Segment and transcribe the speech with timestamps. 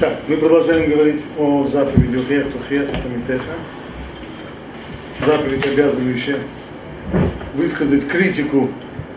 [0.00, 3.52] Так, мы продолжаем говорить о заповеди Ухех Тухех Тамитеха.
[5.24, 6.38] Заповедь, обязывающая
[7.54, 8.70] высказать критику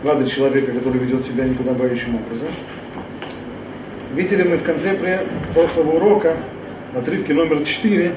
[0.04, 2.48] адрес человека, который ведет себя неподобающим образом.
[4.14, 4.96] Видели мы в конце
[5.52, 6.36] прошлого урока,
[6.94, 8.12] в отрывке номер 4,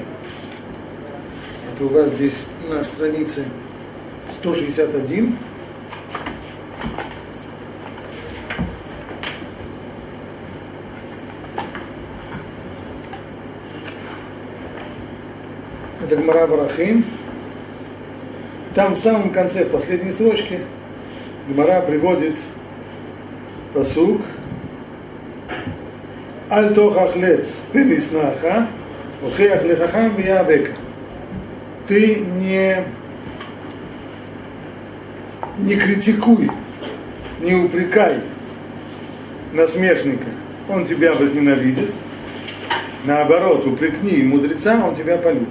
[1.74, 3.44] это у вас здесь на странице
[4.30, 5.36] 161,
[16.12, 17.04] это Гмара Барахим.
[18.74, 20.60] Там в самом конце, в последней строчке,
[21.48, 22.34] Гмара приводит
[23.72, 24.20] посук
[26.50, 28.66] Аль тохах лец пемиснаха,
[29.22, 30.72] ухеях лехахам века.
[31.88, 32.84] Ты не,
[35.58, 36.50] не критикуй,
[37.40, 38.20] не упрекай
[39.52, 40.28] насмешника,
[40.68, 41.90] он тебя возненавидит.
[43.04, 45.48] Наоборот, упрекни мудреца, он тебя полюбит.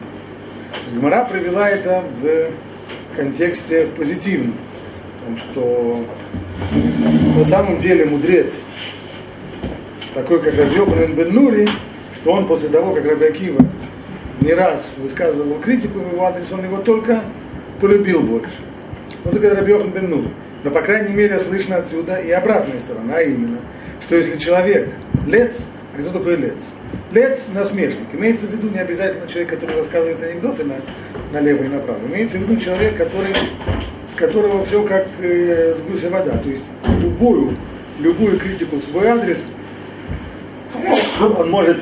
[0.94, 4.56] Гмара привела это в контексте в позитивном.
[5.20, 6.06] Потому что
[7.38, 8.54] на самом деле мудрец,
[10.14, 11.70] такой как Рабьоханин бен Нури,
[12.16, 13.64] что он после того, как Раби Акива
[14.42, 17.22] не раз высказывал критику в его адрес, он его только
[17.80, 18.54] полюбил больше.
[19.24, 20.30] Вот это Рабьохан бен Нури.
[20.64, 23.58] Но, по крайней мере, слышно отсюда и обратная сторона, а именно,
[24.02, 24.92] что если человек
[25.26, 26.58] лец, а кто такой лец?
[27.12, 28.08] Лец– насмешник.
[28.14, 30.76] Имеется в виду не обязательно человек, который рассказывает анекдоты на,
[31.34, 32.00] налево и направо.
[32.06, 33.34] Имеется в виду человек, который,
[34.08, 36.38] с которого все как э, с гуся вода.
[36.38, 36.66] То есть
[37.02, 37.58] любую,
[38.00, 39.44] любую критику в свой адрес
[41.38, 41.78] он может,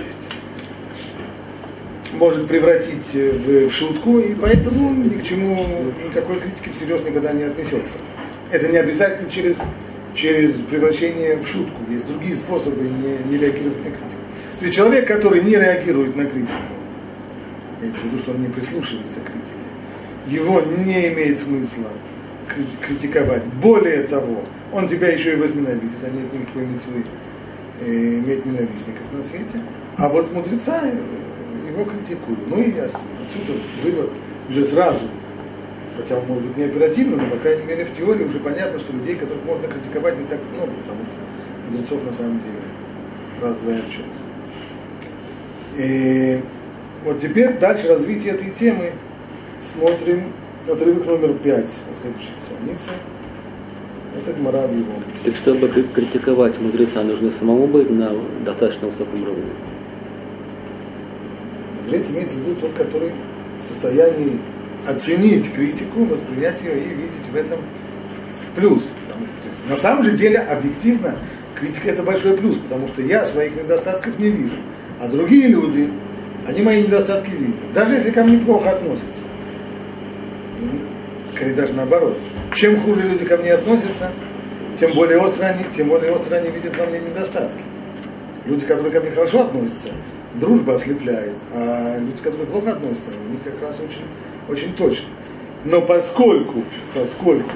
[2.14, 5.66] может превратить в, в шутку, и поэтому ни к чему,
[6.06, 7.98] никакой критики всерьез никогда не отнесется.
[8.52, 9.56] Это не обязательно через,
[10.14, 11.82] через превращение в шутку.
[11.90, 14.22] Есть другие способы не, не реагировать на критику.
[14.60, 16.56] То есть человек, который не реагирует на критику,
[17.80, 19.60] имеется в виду, что он не прислушивается к критике,
[20.28, 21.90] его не имеет смысла
[22.86, 23.46] критиковать.
[23.62, 27.04] Более того, он тебя еще и возненавидит, а нет никакой мецвы
[27.82, 29.62] э, иметь ненавистников на свете.
[29.98, 32.38] А вот мудреца э, его критикую.
[32.48, 34.10] Ну и отсюда вывод
[34.50, 35.02] уже сразу,
[36.00, 38.94] хотя он может быть не оперативно, но, по крайней мере, в теории уже понятно, что
[38.94, 41.14] людей, которых можно критиковать, не так много, потому что
[41.68, 42.56] мудрецов на самом деле
[43.42, 44.16] раз-два и час.
[45.78, 46.42] И
[47.04, 48.92] вот теперь дальше развитие этой темы
[49.62, 50.32] смотрим
[50.68, 52.92] отрывок номер пять на следующей странице.
[54.16, 54.92] Это Гмара в его
[55.24, 58.12] Так чтобы критиковать мудреца, нужно самому быть на
[58.44, 59.52] достаточно высоком уровне.
[61.82, 63.12] Мудрец имеется в виду тот, который
[63.60, 64.40] в состоянии
[64.90, 67.60] оценить критику, воспринять ее и видеть в этом
[68.56, 68.90] плюс.
[69.70, 71.16] На самом же деле, объективно,
[71.56, 74.56] критика это большой плюс, потому что я своих недостатков не вижу.
[75.00, 75.90] А другие люди,
[76.48, 77.74] они мои недостатки видят.
[77.74, 79.26] Даже если ко мне плохо относятся.
[81.34, 82.18] Скорее даже наоборот.
[82.54, 84.12] Чем хуже люди ко мне относятся,
[84.76, 87.64] тем более остро они, тем более остро они видят во мне недостатки.
[88.46, 89.90] Люди, которые ко мне хорошо относятся,
[90.36, 94.04] дружба ослепляет, а люди, которые плохо относятся, у них как раз очень,
[94.48, 95.08] очень точно.
[95.66, 96.64] Но поскольку,
[96.94, 97.52] поскольку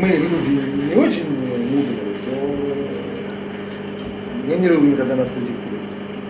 [0.00, 1.98] мы люди не очень мудрые,
[4.46, 5.82] мы не любим, когда нас критикуют.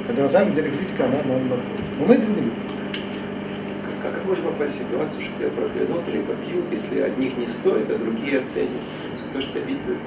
[0.06, 1.56] Хотя на самом деле критика, она нам на
[1.98, 2.52] Но мы этого не любим.
[4.02, 7.98] Как можно попасть в ситуацию, что тебя проклянут или побьют, если одних не стоит, а
[7.98, 8.70] другие оценят?
[9.32, 9.98] То, что бить будет.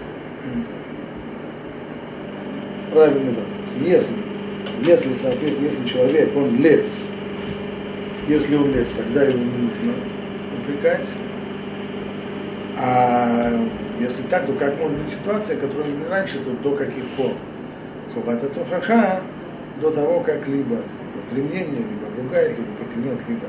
[2.92, 3.55] Правильный вопрос.
[3.82, 4.14] Если,
[4.82, 6.90] если, соответственно, если человек, он лец,
[8.28, 9.94] если он лец, тогда его не нужно
[10.60, 11.08] упрекать.
[12.78, 13.52] А
[14.00, 17.32] если так, то как может быть ситуация, которая были раньше, то до каких пор?
[18.14, 19.22] Ховата Тухаха
[19.82, 20.78] до того, как либо
[21.26, 23.48] отремнение, либо ругает, либо проклянет, либо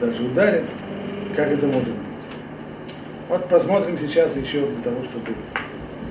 [0.00, 0.64] даже ударит,
[1.34, 1.96] как это может быть.
[3.28, 5.32] Вот посмотрим сейчас еще для того, чтобы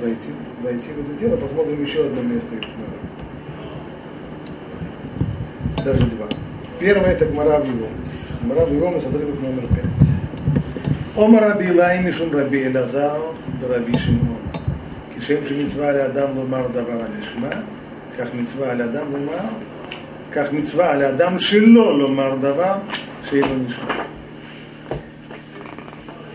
[0.01, 0.31] войти,
[0.61, 2.61] войти в это дело, посмотрим еще одно место из
[5.84, 6.26] Даже два.
[6.78, 8.36] Первое это Гмара Вивомис.
[8.42, 10.08] Гмара Вивомис, отрывок номер пять.
[11.16, 13.20] Омар Раби Илай Мишум Раби Элазар
[13.68, 14.40] Раби Шимон.
[15.20, 17.50] כשם שמצווה לאדם לומר דבר הנשמע,
[18.18, 19.48] כך מצווה על אדם לומר,
[20.32, 22.74] כך מצווה על האדם שלא לומר דבר
[23.30, 23.94] שאינו נשמע.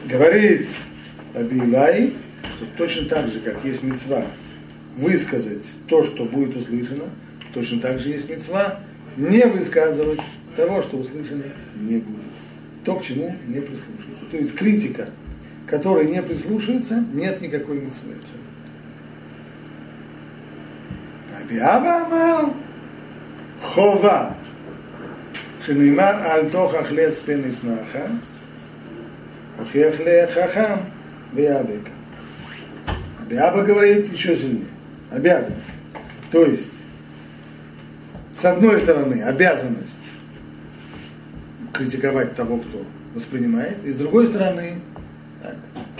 [0.08, 0.68] Говорит
[1.34, 2.14] Раби Илай,
[2.44, 4.22] что точно так же, как есть мецва
[4.98, 7.06] высказать то, что будет услышано,
[7.54, 8.80] точно так же есть мецва
[9.17, 10.21] не высказывать
[10.57, 11.45] того, что услышано
[11.77, 12.21] не будет.
[12.85, 14.25] То, к чему не прислушивается.
[14.31, 15.09] То есть критика,
[15.67, 18.15] которая не прислушивается, нет никакой митцвы
[21.39, 22.53] Раби Амар
[23.63, 24.37] Хова
[25.65, 28.09] Шенеймар Альтох Ахлец Пениснаха
[29.59, 29.97] Охех
[30.33, 30.91] Хахам
[31.33, 31.91] Беабека
[33.31, 34.67] Раби говорит еще сильнее.
[35.11, 35.55] Обязан.
[36.33, 36.67] То есть
[38.41, 39.97] с одной стороны, обязанность
[41.75, 42.85] критиковать того, кто
[43.15, 44.81] воспринимает, и с другой стороны,
[45.43, 45.57] так,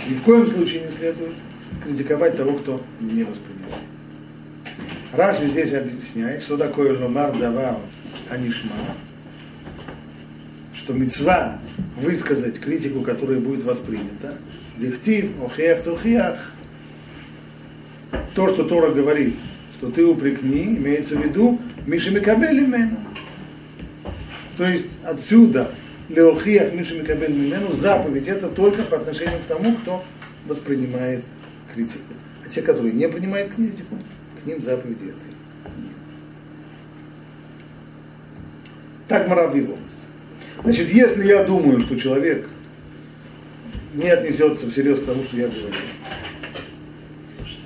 [0.09, 1.33] ни в коем случае не следует
[1.83, 3.83] критиковать того, кто не воспринимает.
[5.13, 7.77] Раши здесь объясняет, что такое ломар давар
[8.29, 8.71] анишма,
[10.73, 11.59] что мецва
[11.97, 14.35] высказать критику, которая будет воспринята,
[14.77, 16.53] дихтив, охех, тухиях,
[18.33, 19.35] то, что Тора говорит,
[19.81, 22.99] что ты упрекни, имеется в виду Миша Микабель имену.
[24.55, 25.71] То есть отсюда
[26.07, 30.03] Леохиях Миша Микабель имену заповедь это только по отношению к тому, кто
[30.45, 31.23] воспринимает
[31.73, 32.13] критику.
[32.45, 33.97] А те, которые не принимают критику,
[34.39, 35.31] к ним заповеди этой
[35.77, 35.95] нет.
[39.07, 39.79] Так Маравиволос.
[40.61, 42.47] Значит, если я думаю, что человек
[43.95, 45.75] не отнесется всерьез к тому, что я говорю,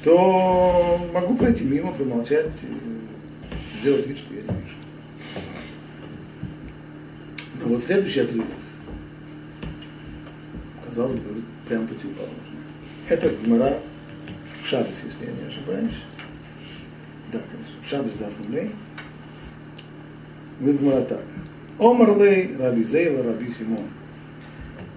[0.06, 2.52] то могу пройти мимо, промолчать,
[3.82, 4.76] сделать вид, что я не вижу.
[7.60, 8.46] Но вот следующий отрывок,
[10.88, 12.36] казалось бы, говорит прямо противоположно.
[13.10, 13.80] Это Гмара
[14.62, 16.04] в Шабас, если я не ошибаюсь.
[17.34, 18.72] Да, конечно, в Шабас Дафумлей.
[20.60, 21.24] Говорит Гмара так.
[21.80, 23.88] Омарлей Раби Зейла Раби Симон.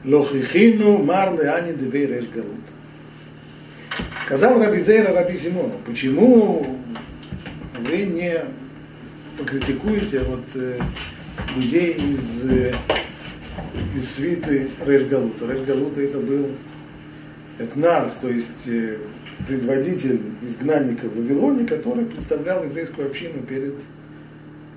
[0.04, 2.77] Лохихину марле ани девей реш галута.
[4.28, 6.76] Сказал Раби Зейра Раби Симону, почему
[7.80, 8.44] вы не
[9.38, 10.78] покритикуете вот, э,
[11.56, 12.74] людей из, э,
[13.96, 15.50] из свиты Решгалута.
[15.50, 16.50] Решгалута это был
[17.58, 18.98] этнарх, то есть э,
[19.46, 23.76] предводитель изгнанника в Вавилоне, который представлял еврейскую общину перед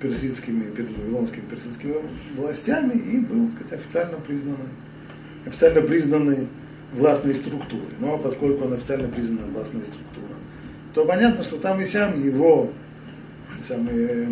[0.00, 1.96] персидскими, перед вавилонскими персидскими
[2.38, 4.70] властями и был, так сказать, официально признанный,
[5.44, 6.48] официально признанный
[6.92, 7.88] властной структуры.
[7.98, 10.38] Ну а поскольку он официально признана властной структура,
[10.94, 12.70] то понятно, что там и сам его,
[13.60, 14.28] самые,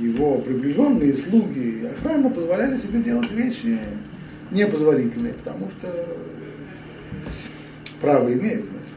[0.00, 3.78] его приближенные слуги охрана позволяли себе делать вещи
[4.50, 5.92] непозволительные, потому что
[8.00, 8.64] право имеют.
[8.64, 8.96] Значит.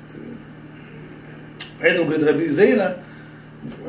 [1.79, 2.97] Поэтому, говорит Раби Зейра,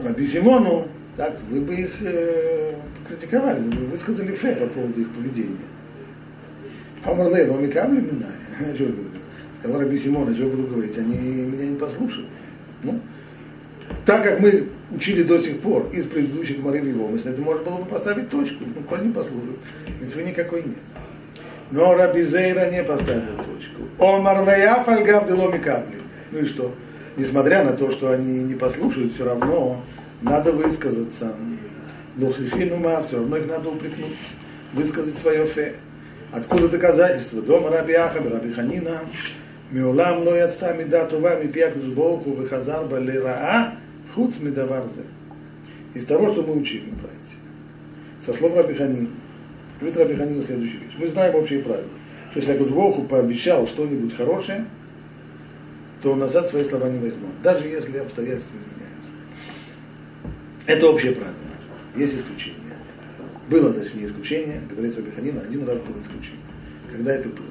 [0.03, 2.75] Раби Симону, так, вы бы их э,
[3.07, 5.69] критиковали, вы бы высказали фе по поводу их поведения.
[7.05, 8.31] Хамарлей, но Микамли Минай.
[9.59, 10.97] Сказал Раби Симон, а что я буду говорить?
[10.99, 12.29] Они меня не послушают.
[12.83, 13.01] Ну,
[14.05, 17.85] так как мы учили до сих пор из предыдущих Мары Вивомыс, это можно было бы
[17.85, 18.65] поставить точку.
[18.65, 19.59] Ну, коль не послушают,
[20.01, 20.79] митцвы никакой нет.
[21.71, 23.83] Но Раби Зейра не поставил точку.
[23.99, 25.99] Омар лая фальгав деломи капли.
[26.31, 26.75] Ну и что?
[27.17, 29.83] Несмотря на то, что они не послушают, все равно
[30.21, 31.35] надо высказаться.
[32.19, 34.17] Лохихинума, все равно их надо упрекнуть.
[34.75, 35.77] Высказать свое фе.
[36.33, 37.43] Откуда доказательства?
[37.43, 39.03] Дома Раби Ахаба, Раби Ханина,
[39.71, 43.75] Миулам ло яцта мида това ми пьякус Богу выхазар балираа
[44.15, 45.05] хуц медаварзе.
[45.95, 47.39] Из того, что мы учили, братья.
[48.25, 49.09] Со слов Раби Ханина.
[49.79, 50.93] Говорит Раби Ханина следующую вещь.
[50.99, 51.89] Мы знаем общие правила.
[52.31, 54.65] Что если Акуш Богу пообещал что-нибудь хорошее,
[56.03, 57.43] то назад свои слова не возьмет.
[57.43, 59.11] Даже если обстоятельства изменяются.
[60.67, 61.35] Это общее правило.
[61.95, 62.62] Есть исключение.
[63.50, 66.42] Было, точнее, исключение, говорит Раби Ханина, один раз было исключение.
[66.92, 67.48] Когда это было?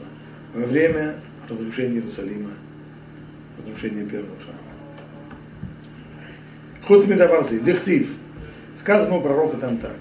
[0.55, 1.15] Во время
[1.49, 2.51] разрушения Иерусалима,
[3.59, 4.59] разрушения первого храма.
[6.83, 8.11] Худ Медаварзи, Дихтив.
[8.77, 9.97] Сказано у пророка там так.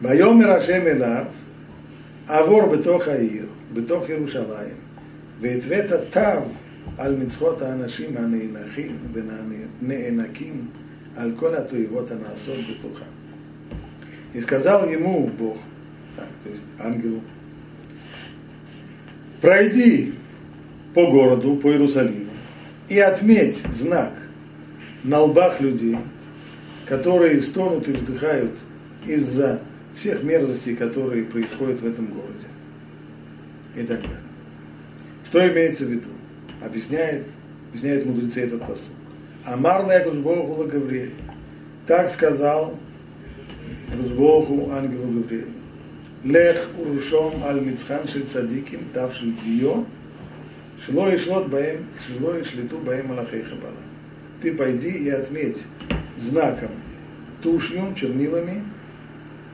[0.00, 1.28] Байомер Ашем Элав,
[2.26, 4.76] Авор בתוך העיר, בתוך ירושלים,
[5.40, 6.20] והתווית תו
[6.98, 10.66] על מצוות האנשים הנאנחים ונאנקים
[11.16, 13.04] על כל התועבות הנעשות בתוכם.
[14.35, 15.57] И сказал ему Бог,
[16.17, 17.21] так, то есть ангелу,
[19.39, 20.13] пройди
[20.93, 22.31] по городу, по Иерусалиму
[22.89, 24.11] и отметь знак
[25.05, 25.97] на лбах людей,
[26.85, 28.51] которые стонут и вдыхают
[29.07, 29.61] из-за
[29.95, 32.47] всех мерзостей, которые происходят в этом городе.
[33.73, 34.19] И так далее.
[35.27, 36.09] Что имеется в виду?
[36.61, 37.25] Объясняет,
[37.69, 38.91] объясняет мудрецы этот посуд.
[39.45, 41.13] Амар Лекуш Богу Гавриэль.
[41.87, 42.77] Так сказал
[43.97, 45.47] Рузбогу ангелу Гавриэлю.
[46.23, 49.85] Лех урушом аль мицхан шель цадиким, тав шель дио,
[50.83, 53.73] шело и шлот баем, шело и шлету баем алахей хабала.
[54.41, 55.57] Ты пойди и отметь
[56.17, 56.71] знаком,
[57.43, 58.63] тушью, чернилами,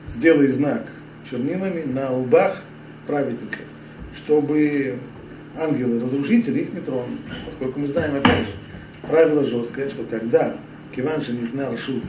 [0.08, 0.86] сделай знак
[1.30, 2.62] чернилами на лбах
[3.06, 3.60] праведников,
[4.16, 4.98] чтобы
[5.58, 7.18] ангелы-разрушители их не тронули.
[7.46, 8.52] Поскольку мы знаем, опять же,
[9.02, 10.56] правило жесткое, что когда
[10.94, 12.02] Киван Шанитна Рашут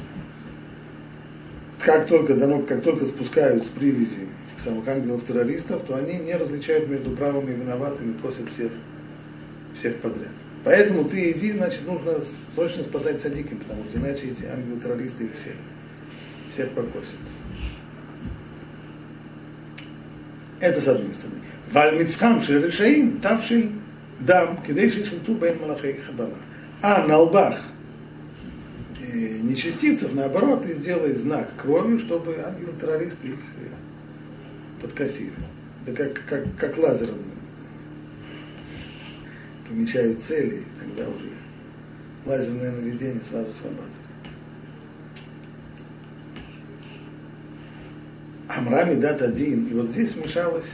[1.83, 7.11] как только, дано, как только спускают с привязи самых ангелов-террористов, то они не различают между
[7.11, 8.71] правыми и виноватыми, просят всех,
[9.77, 10.31] всех подряд.
[10.63, 12.15] Поэтому ты иди, значит, нужно
[12.55, 15.53] срочно спасать садиким, потому что иначе эти ангелы-террористы их всех,
[16.53, 17.17] всех покосят.
[20.61, 21.41] Это с одной стороны.
[21.71, 23.71] Вальмицхам шель тавшиль
[24.21, 26.37] дам, кидей шишлиту бен малахей хабала.
[26.81, 27.59] А на лбах
[29.13, 35.33] нечестивцев, наоборот, и сделай знак кровью, чтобы ангелы-террористы их э, подкосили.
[35.85, 37.17] Это как, как, как лазером
[39.67, 41.29] помечают цели, и тогда уже
[42.25, 43.89] лазерное наведение сразу срабатывает.
[48.47, 50.69] Амрами дат один, и вот здесь смешалось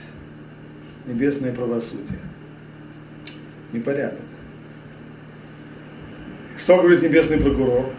[1.05, 2.19] небесное правосудие.
[3.72, 4.25] Непорядок.
[6.58, 7.93] Что говорит небесный прокурор?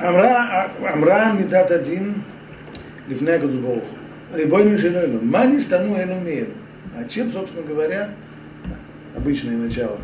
[0.00, 2.22] Амра, Амра Мидат один,
[3.06, 3.84] Лифней Гудсбох.
[4.32, 6.52] Рибойный женой, мани стану элу мелу.
[6.96, 8.10] А чем, собственно говоря,
[9.16, 9.98] обычное начало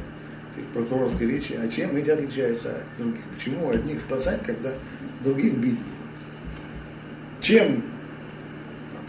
[0.74, 3.22] прокурорской речи, а чем эти отличаются от других?
[3.34, 4.70] Почему одних спасать, когда
[5.22, 5.78] других бить?
[7.40, 7.82] Чем?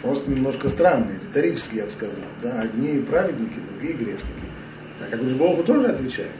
[0.01, 2.15] Просто немножко странный, риторический, я бы сказал.
[2.41, 2.61] Да?
[2.61, 4.45] Одни праведники, другие грешники.
[4.99, 6.31] Так как уж Богу тоже отвечает.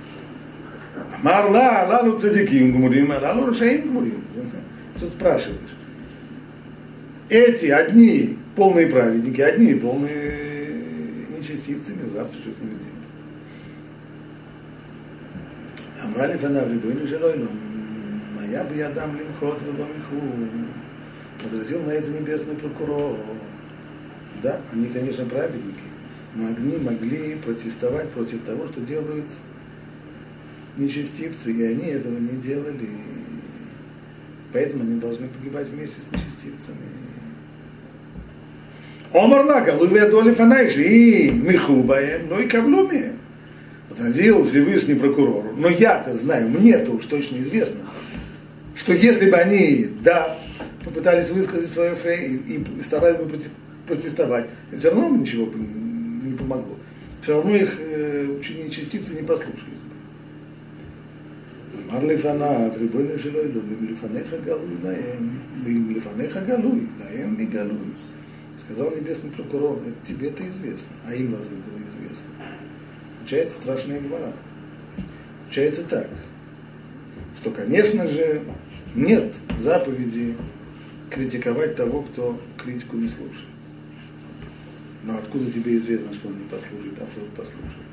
[1.20, 4.24] Амар ла, лалу цадиким гмурим, лалу рашаим гмурим.
[4.98, 5.76] Что спрашиваешь?
[7.30, 12.98] Эти одни полные праведники, одни полные нечестивцы, завтра что с ними делать?
[16.04, 17.50] Амрали фанавли бойни но
[18.40, 20.22] моя бы я дам лимхот веломиху.
[21.44, 23.18] Возразил на это небесный прокурор.
[24.42, 25.84] Да, они, конечно, праведники,
[26.36, 29.26] но они могли протестовать против того, что делают
[30.78, 32.90] нечестивцы, и они этого не делали.
[34.54, 36.78] Поэтому они должны погибать вместе с нечестивцами.
[39.14, 43.14] Омар лагалу ведоли фанайши и михубаем, но и каблуми.
[43.90, 45.54] Возразил Всевышний прокурору.
[45.56, 47.82] Но я-то знаю, мне-то уж точно известно,
[48.76, 50.38] что если бы они, да,
[50.84, 53.40] попытались высказать свое фе и, и старались бы
[53.88, 54.48] протестовать.
[54.78, 56.78] Все равно ничего бы не, помогло.
[57.22, 59.87] Все равно их э, частицы не послушались бы.
[61.91, 67.93] אמר לפניו, ריבונו של עולם, אם לפניך גלוי להם, אם לפניך גלוי, להם מגלוי.
[68.59, 72.29] Сказал небесный прокурор, это тебе это известно, а им разве было известно?
[73.19, 74.33] Получается страшная гвара.
[75.43, 76.09] Получается так,
[77.37, 78.43] что, конечно же,
[78.95, 80.37] нет заповеди
[81.11, 83.49] критиковать того, кто критику не слушает.
[85.03, 87.89] Но откуда тебе известно, что он не послушает, а вдруг послушает?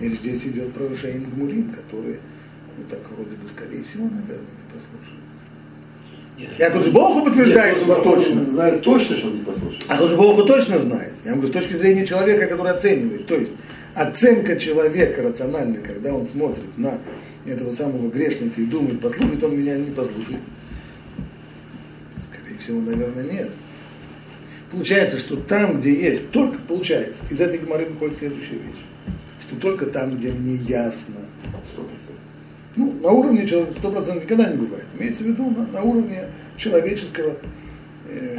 [0.00, 2.20] Или здесь идет про Шаим Гмурим, которые,
[2.77, 5.27] ну так вроде бы, скорее всего, наверное, не послушают.
[6.59, 8.51] Я говорю, Богу подтверждает, что точно.
[8.51, 9.85] Знает точно, что он не послушает.
[9.87, 11.13] А тоже Богу точно знает.
[11.25, 13.25] Я говорю, с точки зрения человека, который оценивает.
[13.25, 13.53] То есть
[13.95, 16.99] оценка человека рациональная, когда он смотрит на
[17.45, 20.41] этого самого грешника и думает, послушает он меня или не послушает,
[22.67, 23.49] всего, наверное, нет.
[24.71, 28.83] Получается, что там, где есть, только получается, из этой гморы выходит следующая вещь,
[29.47, 31.15] что только там, где мне ясно,
[31.77, 31.87] 100%.
[32.77, 34.85] Ну, на уровне человека 100% никогда не бывает.
[34.97, 37.33] Имеется в виду на, на уровне человеческого,
[38.09, 38.37] э,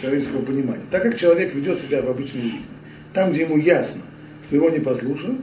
[0.00, 0.84] человеческого понимания.
[0.90, 2.60] Так как человек ведет себя в обычной жизни.
[3.12, 4.02] Там, где ему ясно,
[4.46, 5.40] что его не послушают,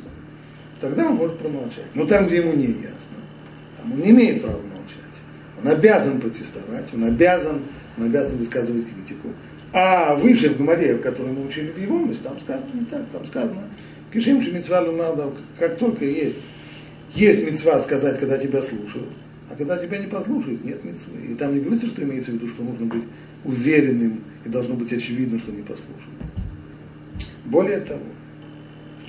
[0.79, 1.85] тогда он может промолчать.
[1.93, 3.17] Но там, где ему не ясно,
[3.77, 4.59] там он не имеет права
[5.61, 7.61] он обязан протестовать, он обязан,
[7.97, 9.29] он обязан высказывать критику.
[9.73, 13.25] А выше в Гумаре, который мы учили в его месте, там сказано не так, там
[13.25, 13.63] сказано,
[14.11, 16.37] Кишим мецва лумада, как только есть,
[17.13, 19.09] есть мецва сказать, когда тебя слушают,
[19.49, 21.19] а когда тебя не послушают, нет мецвы.
[21.29, 23.03] И там не говорится, что имеется в виду, что нужно быть
[23.43, 26.19] уверенным и должно быть очевидно, что не послушают.
[27.45, 28.01] Более того,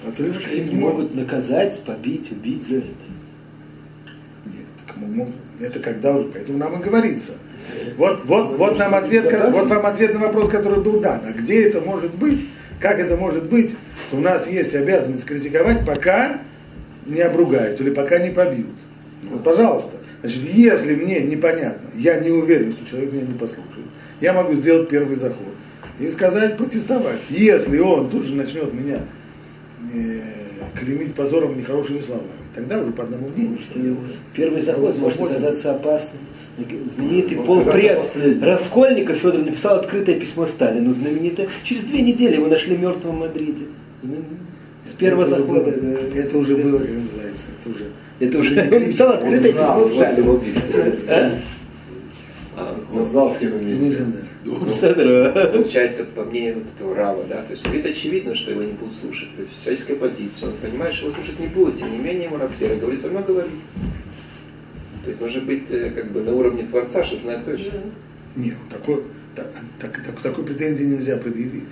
[0.07, 0.81] отрывок седьмой...
[0.81, 2.87] могут наказать, побить, убить за это.
[4.47, 7.33] Нет, так могут это когда уже, поэтому нам и говорится.
[7.97, 11.21] Вот, вот, вот нам ответ, вот вам ответ на вопрос, который был дан.
[11.27, 12.47] А где это может быть?
[12.81, 13.73] Как это может быть,
[14.09, 16.41] что у нас есть обязанность критиковать, пока
[17.07, 18.77] не обругают или пока не побьют?
[19.25, 19.91] Вот, пожалуйста.
[20.21, 23.87] Значит, если мне непонятно, я не уверен, что человек меня не послушает,
[24.21, 25.55] я могу сделать первый заход
[25.99, 27.21] и сказать, протестовать.
[27.29, 29.01] Если он тут же начнет меня
[29.95, 30.21] э,
[30.79, 34.15] клеймить позором нехорошими словами, Тогда уже по одному мнению, что я уже...
[34.35, 36.23] Первый заход может оказаться опасным.
[36.95, 38.01] Знаменитый полпред
[38.43, 41.49] Раскольников Федор написал открытое письмо Сталину, знаменитое.
[41.63, 43.67] Через две недели его нашли мертвым в Мадриде.
[44.91, 45.61] С первого это захода.
[45.61, 47.47] Уже было, это уже было, как называется.
[47.61, 47.85] Это уже...
[48.19, 50.41] Это уже он написал открытое письмо Сталину.
[52.93, 53.99] Он знал, с кем Ну, имеет.
[54.13, 54.73] да.
[54.73, 55.47] Садорова.
[55.53, 58.95] Получается, по мнению вот этого Рава, да, то есть говорит очевидно, что его не будут
[59.01, 59.29] слушать.
[59.37, 62.39] То есть человеческая позиция, он понимает, что его слушать не будут, тем не менее ему
[62.39, 63.53] Рабзера говорит, все равно говорит.
[65.05, 67.81] То есть нужно быть э, как бы на уровне Творца, чтобы знать точно.
[68.37, 69.03] Нет, такой,
[69.37, 69.47] так,
[69.79, 71.65] так- так- такой претензии нельзя предъявить.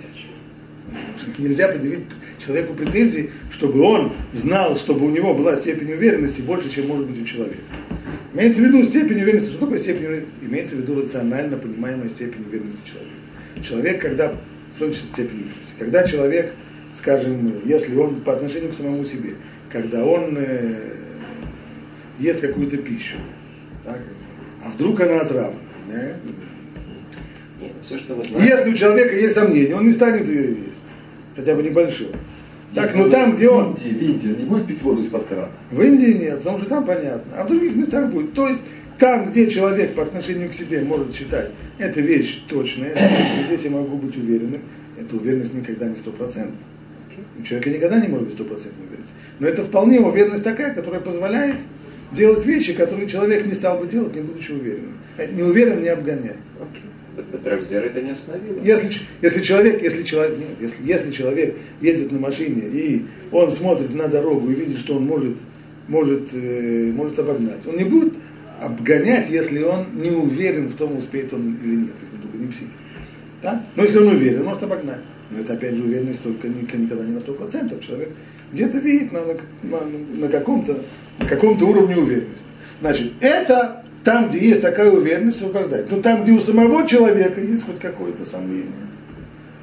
[1.37, 2.05] Нельзя предъявить
[2.37, 7.21] человеку претензии, чтобы он знал, чтобы у него была степень уверенности больше, чем может быть
[7.21, 7.61] у человека.
[8.33, 9.51] Имеется в виду степень уверенности.
[9.51, 10.31] Что такое степень уверенности?
[10.41, 13.13] Имеется в виду рационально понимаемая степень уверенности человека.
[13.61, 14.33] Человек, когда...
[14.75, 15.73] Что значит степень уверенности?
[15.77, 16.53] Когда человек,
[16.93, 19.35] скажем, если он по отношению к самому себе,
[19.71, 20.95] когда он э,
[22.19, 23.17] ест какую-то пищу,
[23.83, 23.99] так,
[24.63, 26.11] а вдруг она отравлена, да?
[27.59, 28.45] Нет, все, что знаем.
[28.45, 30.68] Если у человека есть сомнения, он не станет ее есть,
[31.39, 32.09] хотя бы небольшое.
[32.75, 35.25] Так, ну там, где он, В Индии, в Индии он не будет пить воду из-под
[35.25, 35.49] крана.
[35.71, 38.33] в Индии нет, потому что там понятно, а в других местах будет.
[38.33, 38.61] То есть
[38.99, 42.95] там, где человек по отношению к себе может считать, эта вещь точная,
[43.47, 44.61] здесь я могу быть уверенным,
[44.99, 46.55] эта уверенность никогда не стопроцентна.
[47.39, 49.13] У человека никогда не может быть стопроцентной уверенности.
[49.39, 51.55] Но это вполне уверенность такая, которая позволяет
[52.11, 54.97] делать вещи, которые человек не стал бы делать, не будучи уверенным.
[55.17, 56.35] Э, Не уверен, не обгоняй.
[56.59, 56.83] Окей.
[57.45, 58.61] Рабзера это не остановило.
[58.63, 63.93] Если, если человек, если человек, нет, если, если человек едет на машине и он смотрит
[63.93, 65.35] на дорогу и видит, что он может,
[65.87, 68.13] может, э, может обогнать, он не будет
[68.61, 72.47] обгонять, если он не уверен в том, успеет он или нет, если он только не
[72.47, 72.67] псих.
[73.41, 73.65] Да?
[73.75, 74.99] Но если он уверен, может обогнать.
[75.31, 77.79] Но это опять же уверенность только ни- никогда не на 100%.
[77.85, 78.09] Человек
[78.51, 79.21] где-то видит на,
[79.63, 79.79] на,
[80.17, 80.79] на- каком-то,
[81.19, 82.43] на каком-то уровне уверенности.
[82.81, 85.91] Значит, это там, где есть такая уверенность, освобождает.
[85.91, 88.87] Но там, где у самого человека есть хоть какое-то сомнение,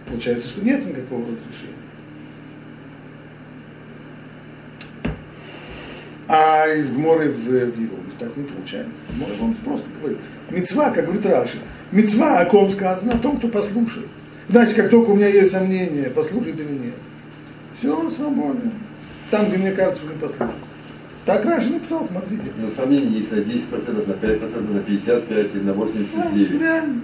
[0.09, 1.77] получается, что нет никакого разрешения.
[6.29, 8.93] А из Гморы в, в его так не получается.
[9.15, 10.19] Гмора он просто говорит.
[10.51, 11.59] Мецва, как говорит Раши,
[11.93, 14.09] мецва, о ком сказано, о том, кто послушает.
[14.49, 16.95] Значит, как только у меня есть сомнения, послушает или нет.
[17.79, 18.73] Все, свободно.
[19.31, 20.55] Там, где мне кажется, что не послушает.
[21.27, 22.51] Так Раши написал, смотрите.
[22.57, 26.61] Но сомнений есть на 10%, на 5%, на 55% и на Да, 89%.
[26.61, 27.01] реально.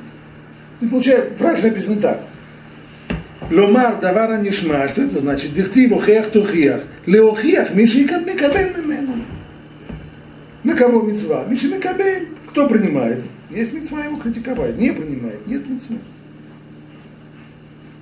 [0.81, 2.21] И получается, фраза написана так.
[3.51, 5.53] Ломар давара нишма, что это значит?
[5.53, 6.83] Дихтив охех тухиях.
[7.05, 9.15] Леохиях, мишика микабель мимену.
[10.63, 11.45] На кого мецва?
[11.49, 12.29] Миши микабель.
[12.49, 13.25] Кто принимает?
[13.51, 14.79] Есть мецва его критиковать.
[14.79, 15.99] Не принимает, нет мецвы.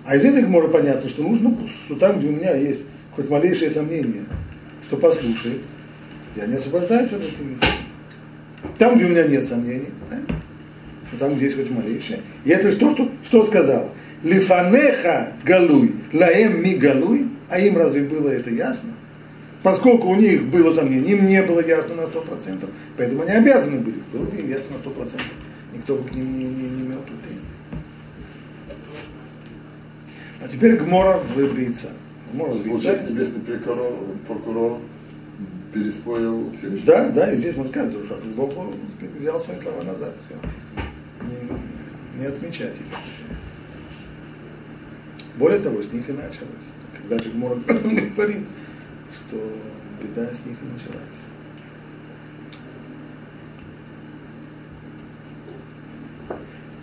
[0.04, 2.82] А из этих можно понятно, что нужно, что там, где у меня есть
[3.16, 4.24] хоть малейшее сомнение,
[4.84, 5.62] что послушает,
[6.36, 7.68] я не освобождаюсь от этой мецвы.
[8.78, 10.18] Там, где у меня нет сомнений, да?
[11.12, 12.20] но там, где есть хоть малейшее.
[12.44, 13.90] И это что, что, что сказал?
[14.22, 18.90] Лифанеха галуй, лаэм ми галуй, а им разве было это ясно?
[19.62, 23.96] Поскольку у них было сомнение, им не было ясно на 100%, поэтому они обязаны были,
[24.12, 25.20] было бы им ясно на 100%.
[25.74, 27.40] Никто бы к ним не, не, не имел претензий.
[30.42, 31.88] А теперь Гмора в Бейца.
[32.32, 33.92] Получается, небесный прокурор,
[34.26, 34.78] прокурор
[35.72, 36.86] переспорил Всевышний.
[36.86, 38.52] Да, да, и здесь можно сказать, что Бог
[39.18, 40.14] взял свои слова назад.
[40.26, 40.36] Все.
[41.26, 42.86] Не, не отмечать их.
[45.36, 46.66] Более того, с них и началось.
[46.96, 47.30] Когда же
[48.16, 48.44] говорит,
[49.14, 49.36] что
[50.02, 51.20] беда с них и началась.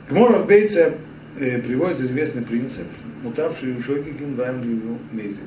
[0.10, 0.94] Гмора в Бейце
[1.38, 2.88] э, приводит известный принцип,
[3.24, 5.42] мутавший у Шойгигин Вангию Мейзиде.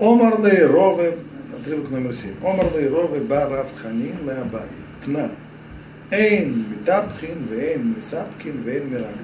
[0.00, 1.18] Омар Рове,
[1.62, 2.34] отрывок номер 7.
[2.42, 4.66] Омар Рове Барав Ханин Леабай.
[5.04, 5.30] Тнан.
[6.10, 9.18] Эйн Митапхин, Вейн Мисапкин, Вейн Мирагди.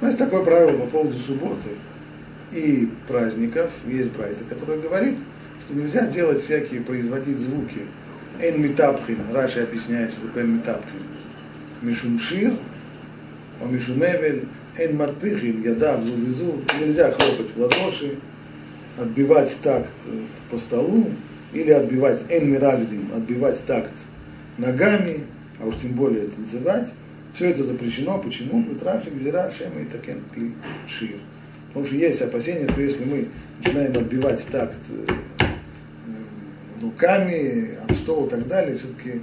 [0.00, 1.68] У нас такое правило по поводу субботы
[2.52, 3.70] и праздников.
[3.86, 5.14] Есть брайта, который говорит,
[5.60, 7.82] что нельзя делать всякие, производить звуки.
[8.40, 11.00] Эйн Митапхин, Раши объясняет, что такое Митапхин.
[11.80, 12.54] Мишумшир,
[13.62, 16.60] о Мишумевель, Эйн Матпихин, Ядав, Зувизу.
[16.80, 18.16] Нельзя хлопать в ладоши,
[18.98, 21.10] отбивать такт э, по столу,
[21.52, 23.92] или отбивать Эн Мирагдим, отбивать такт
[24.58, 25.20] ногами,
[25.60, 26.88] а уж тем более танцевать.
[27.34, 28.18] Все это запрещено.
[28.18, 28.62] Почему?
[28.62, 30.52] Бетрашик, Зира, Шема и Такен Кли
[30.88, 31.18] Шир.
[31.68, 33.28] Потому что есть опасение, что если мы
[33.58, 39.20] начинаем отбивать такт э, э, руками, об стол и так далее, все-таки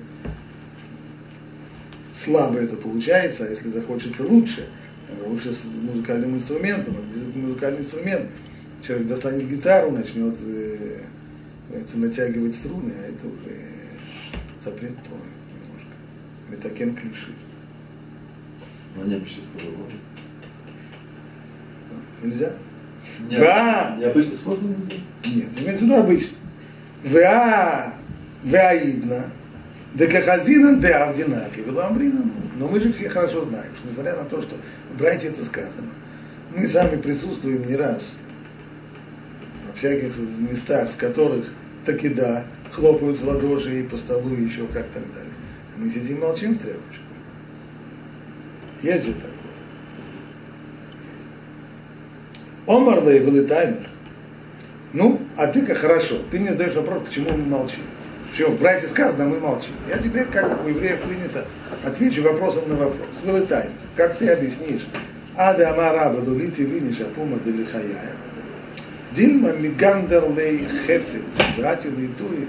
[2.16, 4.68] слабо это получается, а если захочется лучше,
[5.10, 8.30] э, лучше с музыкальным инструментом, а музыкальный инструмент,
[8.82, 10.36] человек достанет гитару, начнет
[11.74, 13.56] это, натягивать струны, а это уже
[14.64, 15.92] запрет Торы немножко.
[16.50, 17.34] Метакен клиши.
[18.96, 19.74] Не обычный способ.
[22.22, 22.52] Нельзя?
[23.30, 23.96] Не- Да.
[24.00, 24.98] Необычный способ нельзя?
[25.26, 26.38] Нет, имеется в виду обычно.
[27.04, 27.94] Веа,
[28.44, 29.26] веаидна,
[29.94, 32.24] декахазина де авдинаки, веламрина.
[32.58, 34.56] Но мы же все хорошо знаем, что несмотря на то, что
[34.94, 35.90] в Брайте это сказано,
[36.56, 38.14] мы сами присутствуем не раз
[39.68, 41.52] во всяких местах, в которых
[41.86, 45.34] таки да, хлопают в ладоши и по столу и еще как так далее.
[45.78, 47.04] Мы сидим молчим в тряпочку.
[48.82, 49.32] Есть же такое.
[52.68, 53.88] Омарлей вылетаймых.
[54.94, 56.16] Ну, а ты как хорошо.
[56.32, 57.82] Ты мне задаешь вопрос, почему мы молчим.
[58.34, 59.74] Все, в братья сказано, а мы молчим.
[59.90, 61.46] Я тебе, как у евреев принято,
[61.84, 63.08] отвечу вопросом на вопрос.
[63.24, 63.70] Вылетай.
[63.96, 64.86] Как ты объяснишь?
[65.36, 68.12] Ада амараба дулити виниша пума делихаяя.
[69.14, 71.24] Дильма мигандер лей хефец.
[71.58, 72.48] Брати лейтуи.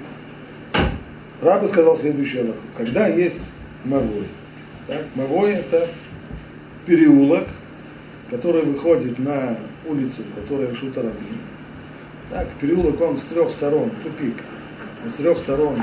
[1.42, 2.58] Раба сказал следующее Аллаху.
[2.76, 3.50] Когда есть
[3.84, 4.26] мавой.
[4.86, 5.90] Так, мавой это
[6.86, 7.48] переулок,
[8.30, 11.38] который выходит на улицу, которая Шута Рабин.
[12.30, 14.36] Так, переулок он с трех сторон, тупик.
[15.06, 15.82] С трех сторон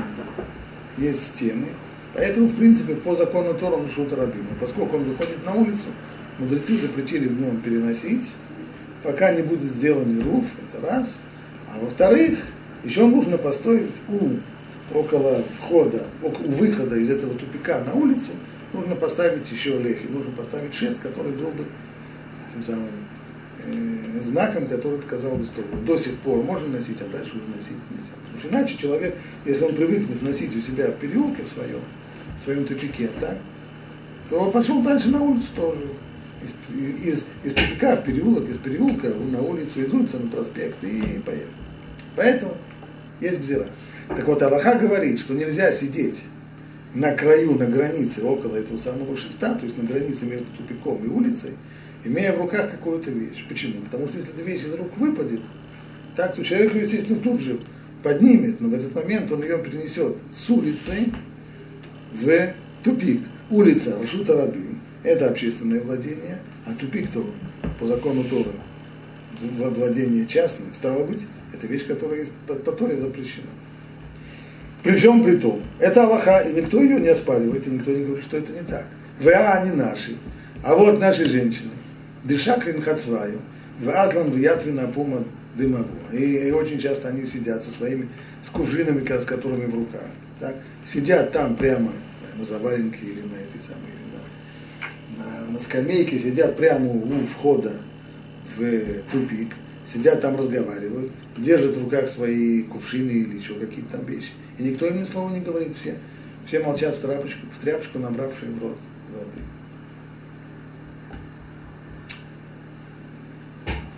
[0.98, 1.68] есть стены.
[2.14, 4.46] Поэтому, в принципе, по закону он Рабин.
[4.50, 5.86] Но поскольку он выходит на улицу,
[6.38, 8.32] мудрецы запретили в нем переносить,
[9.02, 11.16] пока не будет сделан руф, это раз.
[11.72, 12.38] А во-вторых,
[12.84, 14.38] еще нужно поставить у
[14.94, 18.30] около входа, у выхода из этого тупика на улицу,
[18.72, 21.64] нужно поставить еще лехи, нужно поставить шест, который был бы
[22.52, 22.88] тем самым
[23.64, 27.78] э, знаком, который показал бы, что до сих пор можно носить, а дальше уже носить
[27.90, 28.12] нельзя.
[28.22, 29.14] Потому что иначе человек,
[29.46, 31.80] если он привыкнет носить у себя в переулке в своем,
[32.38, 33.38] в своем тупике, так,
[34.28, 35.86] то пошел дальше на улицу тоже.
[36.42, 41.20] Из, из, из тупика в переулок, из переулка на улицу, из улицы на проспект и
[41.24, 41.52] поехал.
[42.16, 42.56] Поэтому
[43.20, 43.66] есть гзира.
[44.08, 46.24] Так вот, Аллаха говорит, что нельзя сидеть
[46.94, 51.08] на краю, на границе, около этого самого шеста, то есть на границе между тупиком и
[51.08, 51.52] улицей,
[52.04, 53.44] имея в руках какую-то вещь.
[53.48, 53.80] Почему?
[53.82, 55.40] Потому что если эта вещь из рук выпадет,
[56.16, 57.60] так, то человек естественно, тут же
[58.02, 61.12] поднимет, но в этот момент он ее перенесет с улицы
[62.12, 63.22] в тупик.
[63.48, 67.24] Улица Рашута Рабим– это общественное владение, а тупик-то
[67.78, 68.52] по закону Торы
[69.40, 73.46] владение частное, стало быть, это вещь, которая по, по Торе запрещена.
[74.82, 78.24] При всем при том, это Аллаха, и никто ее не оспаривает, и никто не говорит,
[78.24, 78.86] что это не так.
[79.20, 80.16] ВА они наши,
[80.62, 81.70] а вот наши женщины.
[82.24, 83.40] Дышакрин хацваю,
[83.80, 85.24] в Азлан в Ятвина Пума
[85.56, 85.88] дымову.
[86.12, 88.08] И, и очень часто они сидят со своими,
[88.42, 90.06] с кувшинами, с которыми в руках.
[90.40, 90.56] Так?
[90.84, 91.92] Сидят там прямо
[92.36, 93.91] на заваленке или на этой самой,
[95.52, 97.80] на, скамейке, сидят прямо у входа
[98.56, 99.54] в тупик,
[99.92, 104.30] сидят там, разговаривают, держат в руках свои кувшины или еще какие-то там вещи.
[104.58, 105.96] И никто им ни слова не говорит, все,
[106.46, 108.78] все молчат в тряпочку, в тряпочку, набравшие в рот
[109.10, 109.40] воды.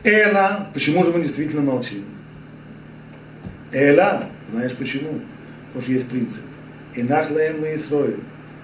[0.04, 2.04] Эла, почему же мы действительно молчим?
[3.72, 5.20] Эла, знаешь почему?
[5.68, 6.42] Потому что есть принцип.
[6.94, 8.20] Инах лаем на Исроиль,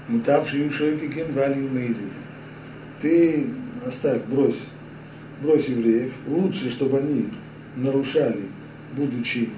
[0.06, 2.12] мутавший ушойки кен валью мейзит.
[3.00, 3.46] Ты
[3.86, 4.60] оставь, брось,
[5.42, 6.12] брось евреев.
[6.26, 7.28] Лучше, чтобы они
[7.76, 8.42] нарушали,
[8.94, 9.48] будучи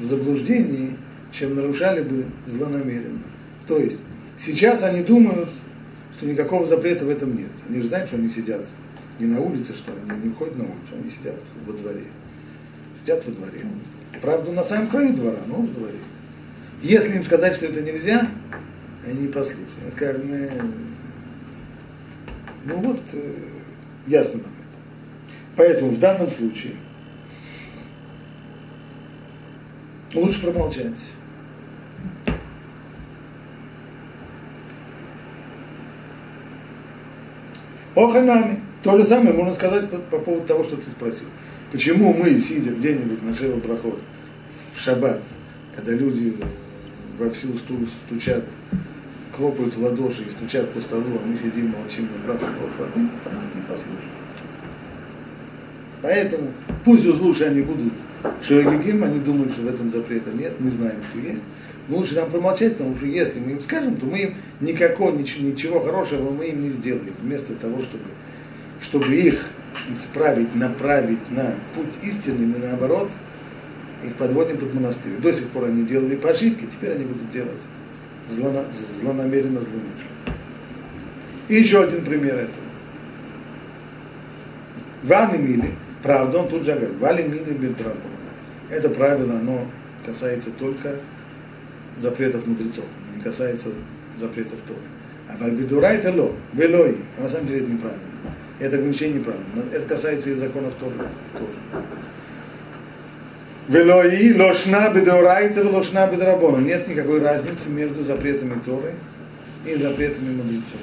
[0.00, 0.96] в заблуждении,
[1.32, 3.22] чем нарушали бы злонамеренно.
[3.66, 3.98] То есть,
[4.38, 5.50] сейчас они думают,
[6.16, 7.50] что никакого запрета в этом нет.
[7.68, 8.64] Они же знают, что они сидят
[9.20, 12.04] не на улице, что они не ходят на улицу, они сидят во дворе.
[13.00, 13.60] Сидят во дворе.
[14.20, 15.98] Правда, на самом краю двора, но в дворе.
[16.82, 18.28] Если им сказать, что это нельзя,
[19.06, 19.68] они не послушают.
[19.82, 20.24] Они скажут,
[22.64, 23.34] ну вот, э,
[24.06, 24.78] ясно нам это.
[25.56, 26.74] Поэтому в данном случае
[30.14, 30.94] лучше промолчать.
[37.94, 38.60] Оханами.
[38.82, 41.26] То же самое можно сказать по, по поводу того, что ты спросил.
[41.70, 44.00] Почему мы, сидя где-нибудь на Шева проход
[44.74, 45.22] в шаббат,
[45.76, 46.34] когда люди
[47.18, 48.44] вовсю стучат,
[49.40, 53.40] хлопают в ладоши и стучат по столу, а мы сидим, молчим, набравши рот воды, потому
[53.40, 54.20] что не послушаем.
[56.02, 56.52] Поэтому
[56.84, 57.92] пусть услышат они будут
[58.46, 61.42] шоегигим, они думают, что в этом запрета нет, мы знаем, что есть.
[61.88, 65.48] Но лучше нам промолчать, потому что если мы им скажем, то мы им никакого, ничего,
[65.48, 67.14] ничего хорошего мы им не сделаем.
[67.20, 68.04] Вместо того, чтобы,
[68.82, 69.48] чтобы их
[69.90, 73.10] исправить, направить на путь истины, мы наоборот
[74.04, 75.16] их подводим под монастырь.
[75.20, 77.58] До сих пор они делали по ошибке, теперь они будут делать
[78.30, 78.64] злона,
[79.00, 80.36] злонамеренно, злоумышленно.
[81.48, 82.54] И еще один пример этого.
[85.02, 87.98] Ван Мили, правда, он тут же говорит, Вали Мили Бельтрапова.
[88.68, 89.66] Это правило, оно
[90.04, 90.96] касается только
[91.98, 92.84] запретов мудрецов,
[93.16, 93.70] не касается
[94.18, 94.80] запретов Торы.
[95.28, 98.02] А Вальбидура это ло, белой, а на самом деле это неправильно.
[98.58, 99.46] Это ограничение неправильно.
[99.72, 100.94] Это касается и законов Торы
[101.32, 101.84] тоже.
[103.70, 106.56] Велои, лошна бедорайтер, лошна бедрабона.
[106.56, 108.94] Нет никакой разницы между запретами Торы
[109.64, 110.80] и запретами мудрецов.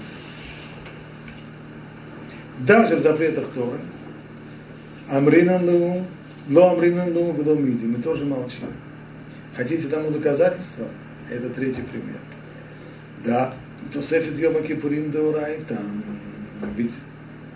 [2.59, 3.79] Даже в запретах Торы,
[5.11, 6.05] Амринану,
[6.49, 8.67] ло амринану, было видим, мы тоже молчим.
[9.53, 10.85] Хотите тому доказательства?
[11.29, 12.19] Это третий пример.
[13.25, 13.53] Да,
[13.91, 16.03] то Сефит Йома Деурай, там,
[16.77, 16.93] ведь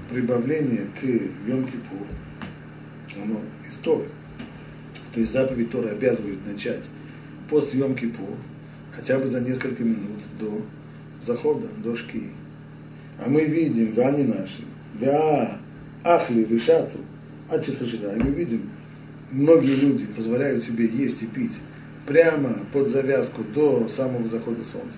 [0.10, 1.04] прибавление к
[1.48, 2.06] Йом Кипур,
[3.16, 4.10] оно из Торы.
[5.14, 6.84] То есть заповедь Торы обязывает начать
[7.50, 8.38] пост Йом Кипур
[8.96, 10.62] хотя бы за несколько минут до
[11.24, 12.24] захода, до шки.
[13.24, 14.64] А мы видим, вани наши,
[15.00, 15.60] да,
[16.04, 16.98] ахли, вишату,
[17.50, 18.70] ачехашира, и мы видим,
[19.32, 21.54] многие люди позволяют себе есть и пить
[22.08, 24.98] прямо под завязку до самого захода солнца.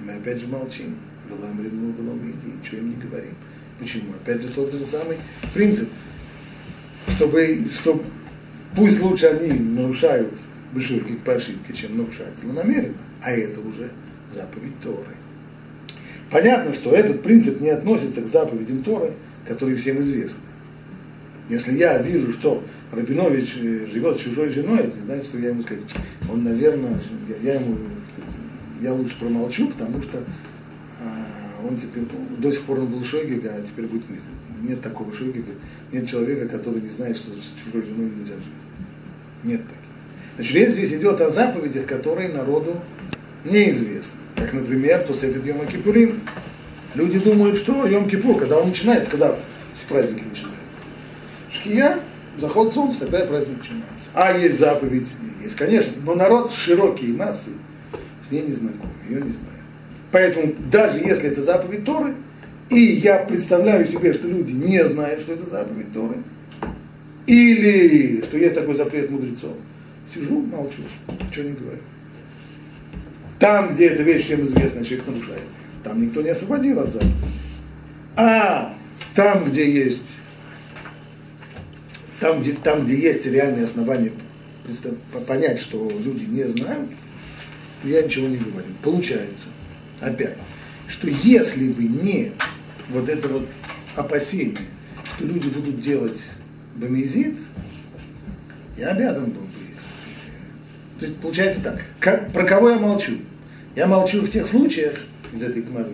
[0.00, 0.96] И мы опять же молчим.
[1.28, 3.34] Велам рину, велам иди, ничего им не говорим.
[3.78, 4.12] Почему?
[4.12, 5.16] Опять же тот же самый
[5.54, 5.88] принцип.
[7.08, 8.04] Чтобы, чтобы
[8.76, 10.32] пусть лучше они нарушают
[10.72, 12.96] бешурки по ошибке, чем нарушают злонамеренно.
[13.22, 13.90] А это уже
[14.32, 15.14] заповедь Торы.
[16.30, 19.12] Понятно, что этот принцип не относится к заповедям Торы,
[19.46, 20.40] которые всем известны.
[21.48, 25.60] Если я вижу, что Рабинович э, живет чужой женой, это не значит, что я ему
[25.60, 25.94] сказать,
[26.30, 28.34] он, наверное, я, я ему, сказать,
[28.80, 30.24] я лучше промолчу, потому что
[31.00, 32.04] а, он теперь,
[32.38, 34.22] до сих пор он был шойгиг, а теперь будет мизер.
[34.62, 35.52] Нет такого шойгига,
[35.92, 38.63] нет человека, который не знает, что с чужой женой нельзя жить.
[39.44, 39.84] Нет таких.
[40.36, 42.80] Значит, речь здесь идет о заповедях, которые народу
[43.44, 44.18] неизвестны.
[44.36, 46.20] Как, например, Тосефит Йома Кипурим.
[46.94, 49.36] Люди думают, что Йом Кипур, когда он начинается, когда
[49.74, 50.60] все праздники начинаются.
[51.50, 51.98] Шкия,
[52.38, 54.10] заход солнца, тогда и праздник начинается.
[54.14, 55.08] А есть заповедь,
[55.42, 57.50] есть, конечно, но народ широкие массы
[58.26, 59.62] с ней не знаком, ее не знают.
[60.10, 62.14] Поэтому даже если это заповедь Торы,
[62.70, 66.16] и я представляю себе, что люди не знают, что это заповедь Торы,
[67.26, 69.56] или что есть такой запрет мудрецов,
[70.12, 70.82] сижу, молчу,
[71.28, 71.80] ничего не говорю.
[73.38, 75.42] Там, где эта вещь всем известна, человек нарушает,
[75.82, 77.14] там никто не освободил от заповеди.
[78.16, 78.74] А
[79.14, 80.04] там, где есть
[82.20, 84.12] там, где, там, где есть реальные основания
[85.26, 86.90] понять, что люди не знают,
[87.82, 88.68] я ничего не говорю.
[88.82, 89.48] Получается,
[90.00, 90.38] опять,
[90.88, 92.32] что если бы не
[92.88, 93.46] вот это вот
[93.94, 94.56] опасение,
[95.16, 96.20] что люди будут делать
[96.76, 97.36] бомезит,
[98.76, 99.48] я обязан был бы.
[101.00, 103.18] То есть получается так, как, про кого я молчу?
[103.74, 104.96] Я молчу в тех случаях,
[105.32, 105.92] из этой гморы,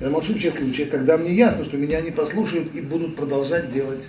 [0.00, 3.70] я молчу в тех случаях, когда мне ясно, что меня не послушают и будут продолжать
[3.70, 4.04] делать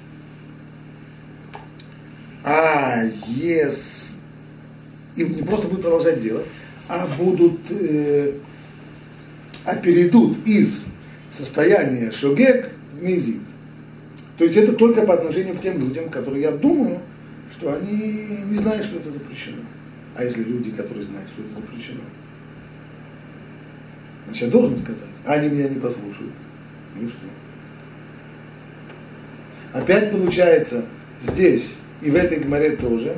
[2.43, 4.13] а yes,
[5.15, 6.47] и не просто будут продолжать делать,
[6.87, 8.33] а будут, э,
[9.65, 10.81] а перейдут из
[11.29, 13.41] состояния шогек в мизит.
[14.41, 16.97] То есть это только по отношению к тем людям, которые я думаю,
[17.51, 19.61] что они не знают, что это запрещено.
[20.15, 22.01] А если люди, которые знают, что это запрещено,
[24.25, 26.31] значит, я должен сказать, а они меня не послушают.
[26.95, 27.19] Ну что?
[29.73, 30.85] Опять получается,
[31.21, 33.17] здесь и в этой гморе тоже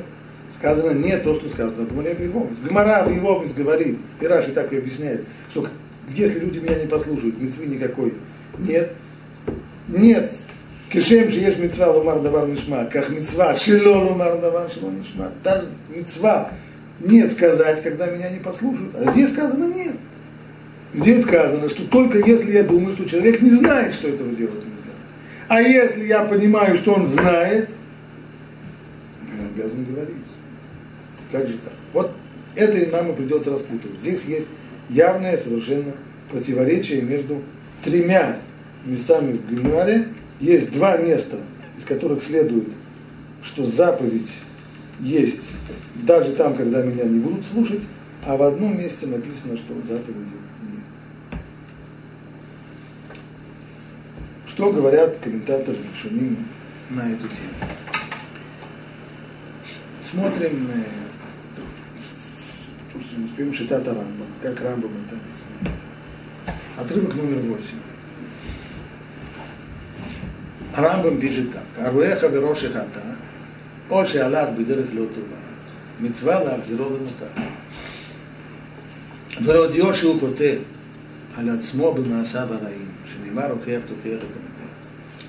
[0.52, 2.58] сказано не то, что сказано в гморе в Евомис.
[2.58, 5.66] Гмора в Евомис говорит, и Раши так и объясняет, что
[6.14, 8.12] если люди меня не послушают, мецвы никакой
[8.58, 8.92] нет.
[9.88, 10.30] Нет.
[11.00, 15.32] Же есть мецва ломар давар нишма, как мецва шило ломар давар шило нишма.
[15.42, 16.52] Даже мецва
[17.00, 18.94] не сказать, когда меня не послушают.
[18.94, 19.96] А здесь сказано нет.
[20.92, 24.94] Здесь сказано, что только если я думаю, что человек не знает, что этого делать нельзя.
[25.48, 27.68] А если я понимаю, что он знает,
[29.54, 30.14] обязан говорить.
[31.32, 31.72] Как же так?
[31.92, 32.12] Вот
[32.54, 33.98] это нам и придется распутывать.
[33.98, 34.46] Здесь есть
[34.88, 35.92] явное совершенно
[36.30, 37.42] противоречие между
[37.82, 38.38] тремя
[38.84, 40.08] местами в Гимаре.
[40.40, 41.38] Есть два места,
[41.76, 42.68] из которых следует,
[43.42, 44.30] что заповедь
[45.00, 45.42] есть
[45.94, 47.82] даже там, когда меня не будут слушать,
[48.26, 51.40] а в одном месте написано, что заповеди нет.
[54.46, 56.46] Что говорят комментаторы Шуним
[56.90, 57.74] на эту тему?
[60.14, 61.60] смотрим, э,
[62.92, 65.80] слушайте, мы успеем читать Рамбам, как Рамбам это объясняет.
[66.76, 67.93] Отрывок номер восемь.
[70.75, 71.85] Рамбам пишет так.
[71.85, 73.01] Аруэха вероши хата,
[73.89, 75.37] או שהלך בדרך לא טובה,
[75.99, 77.41] מצווה להחזירו במותר.
[79.43, 80.55] ולהודיעו שהוא חוטא
[81.37, 84.49] על עצמו במעשיו הרעים, שנאמר הוכיח תוכיח את המתר.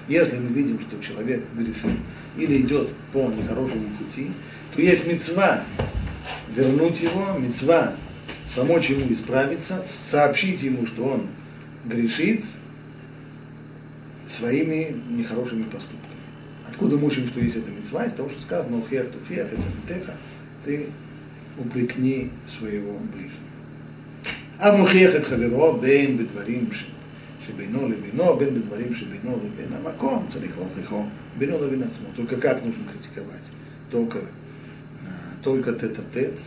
[0.09, 1.99] Если мы видим, что человек грешит
[2.37, 4.33] или идет по нехорошему пути,
[4.75, 5.63] то есть мецва
[6.49, 7.93] вернуть его, мецва
[8.57, 11.29] помочь ему исправиться, сообщить ему, что он
[11.85, 12.45] грешит
[14.28, 16.16] своими нехорошими поступками.
[16.68, 18.06] Откуда мы учим, что есть эта мецва?
[18.06, 20.16] Из того, что сказано, хер ту хер, это митеха,
[20.64, 20.88] ты
[21.58, 23.46] упрекни своего ближнего.
[24.58, 26.72] А мухех это хаверо, бен бедварим
[27.46, 32.08] шебино лебино, бен бедварим шебино лебино, маком, царих лохихо, бино лебин отцмо.
[32.16, 33.44] Только как нужно критиковать?
[33.92, 34.20] Только,
[35.06, 36.40] а, только тет-а-тет,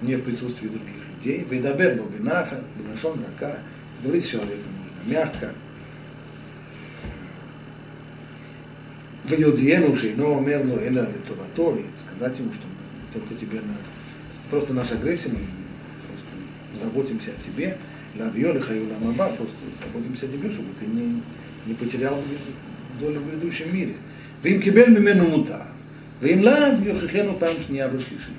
[0.00, 1.46] не в присутствии других людей.
[1.48, 3.58] Вейдабер бобинаха, белашон рака,
[4.02, 5.54] говорить с человеком нужно мягко,
[9.28, 12.64] Вайодиену шейно мерно эля литовато, и сказать ему, что
[13.12, 13.74] только тебе на...
[14.50, 15.38] Просто наша агрессия, мы
[16.06, 17.78] просто заботимся о тебе,
[18.18, 21.22] лавьё хаю ламаба, просто заботимся о тебе, чтобы ты не,
[21.66, 22.20] не потерял
[23.00, 23.94] долю в грядущем мире.
[24.42, 25.68] Вим кибель мимену мута,
[26.20, 28.34] вим лав йохихену пам шния вышлишит.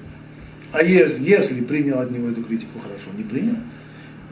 [0.71, 3.57] А ес- если принял от него эту критику хорошо, не принял,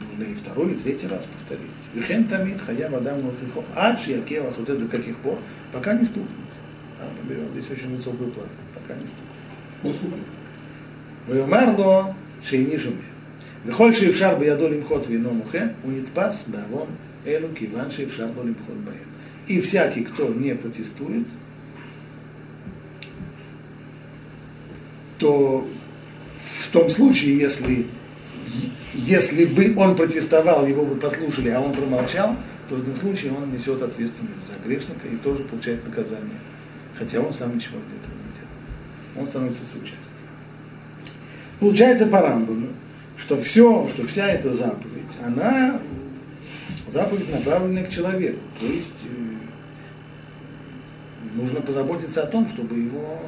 [0.00, 1.70] нужно и второй, и третий раз повторить.
[1.94, 5.38] Вихен тамид хая вадам нохихо, ад шиякева хотет до каких пор,
[5.72, 6.28] пока не стукнет
[7.23, 9.83] А, поберем, здесь очень высокую плату, пока не стукнет.
[9.83, 10.25] Он стукнет.
[11.27, 12.01] ויאמר לו
[12.41, 12.95] שאיני שומע.
[13.65, 16.87] וכל שאפשר בידו למחות ואינו מוחה, הוא נתפס בעוון
[17.27, 19.09] אלו כיוון שאפשר לו למחות בהם.
[19.47, 21.25] И всякий, кто не протестует,
[25.17, 25.67] то
[26.39, 27.87] в том случае, если,
[28.93, 32.35] если бы он протестовал, его бы послушали, а он промолчал,
[32.67, 36.39] то в этом случае он несет ответственность за грешника и тоже получает наказание.
[36.98, 39.22] Хотя он сам ничего для этого не делал.
[39.22, 40.10] Он становится соучастником.
[41.60, 42.68] Получается по Рамбану,
[43.16, 45.80] что все, что вся эта заповедь, она
[46.88, 48.40] заповедь направленная к человеку.
[48.60, 49.34] То есть э,
[51.34, 53.20] нужно позаботиться о том, чтобы его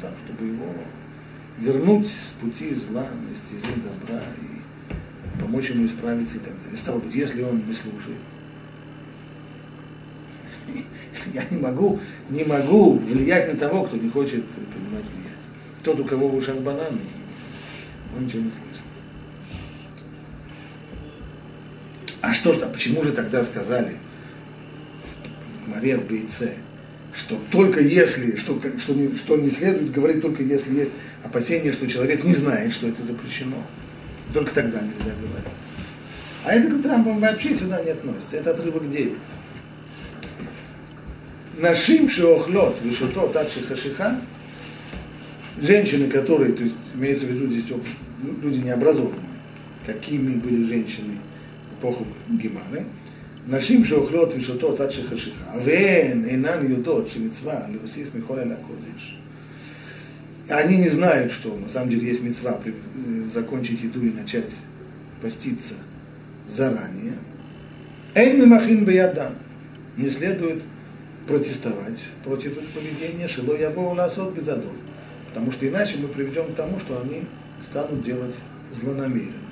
[0.00, 0.72] так, чтобы его
[1.58, 6.76] вернуть с пути зла, на стезю добра и помочь ему исправиться и так далее.
[6.76, 8.18] Стало быть, если он не слушает,
[11.32, 12.00] я не могу,
[12.30, 15.32] не могу влиять на того, кто не хочет принимать влияние.
[15.82, 17.00] Тот, у кого в ушах бананы,
[18.16, 18.84] он ничего не слышит.
[22.20, 23.96] А что ж, а почему же тогда сказали
[25.64, 26.54] в Маре в Бейце,
[27.12, 30.90] что только если, что, что, не, что не следует говорить только если есть
[31.22, 33.62] опасение, что человек не знает, что это запрещено.
[34.32, 35.52] Только тогда нельзя говорить.
[36.44, 38.36] А это, говорит Рамбам, вообще сюда не относится.
[38.36, 39.12] Это отрывок 9.
[41.57, 44.19] Нашим шеохлот вишуто так шихашиха,
[45.61, 47.85] женщины, которые, то есть имеется в виду здесь оп-
[48.23, 49.19] ну, люди необразованные,
[49.85, 51.17] какими были женщины
[51.71, 52.83] в эпоху Гемары,
[53.47, 59.15] נשים שאוכלות ושותות עד שחשיכה, והן אינן יודעות שמצווה להוסיף מכל אל הקודש.
[60.49, 64.51] Они не знают, что на самом деле есть мецва при- э, закончить еду и начать
[65.21, 65.75] поститься
[66.47, 67.13] заранее.
[68.15, 69.35] Эйн мимахин беядам.
[69.95, 70.63] Не следует
[71.26, 74.72] протестовать против их поведения, шило яво ласот безадол.
[75.28, 77.24] Потому что иначе мы приведем к тому, что они
[77.62, 78.36] станут делать
[78.72, 79.44] злонамеренно.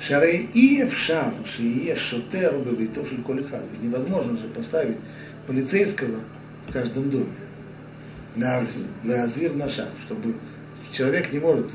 [0.00, 2.54] Шарей и в шар, шие шотер
[3.08, 3.64] шель колихад.
[3.70, 4.96] Ведь невозможно же поставить
[5.46, 6.20] полицейского
[6.68, 7.26] в каждом доме.
[8.34, 10.34] Леазир на шаг, чтобы
[10.90, 11.70] человек не может,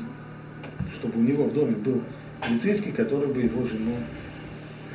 [0.94, 2.02] чтобы у него в доме был
[2.42, 3.94] полицейский, который бы его жену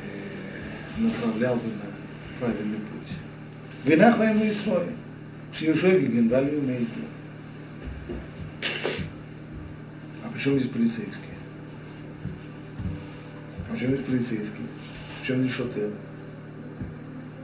[0.02, 3.16] э, направлял бы на правильный путь.
[3.84, 4.86] Винах ему и свой.
[5.52, 6.88] Шиюшоги генвали умеет.
[10.24, 11.36] А при чем здесь полицейские?
[13.68, 14.66] А при чем здесь полицейские?
[15.20, 15.90] В чем здесь шотер?